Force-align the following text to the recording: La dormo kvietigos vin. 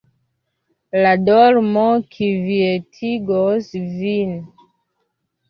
La 1.05 1.11
dormo 1.25 1.83
kvietigos 2.15 3.69
vin. 4.01 4.35